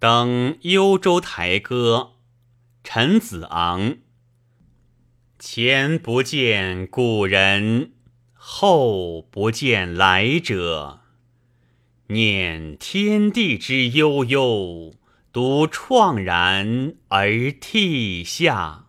[0.00, 2.12] 登幽州台歌
[2.84, 3.96] 陈子昂。
[5.40, 7.94] 前不见古人
[8.32, 11.00] 后不见来者
[12.08, 14.94] 念天地之悠悠
[15.32, 18.87] 独怆然而涕下。